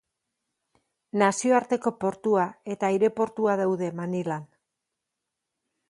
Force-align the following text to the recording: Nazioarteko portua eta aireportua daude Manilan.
Nazioarteko 1.23 1.93
portua 2.05 2.47
eta 2.77 2.91
aireportua 2.91 3.59
daude 3.63 3.95
Manilan. 4.01 4.53